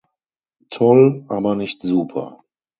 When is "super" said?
1.83-2.43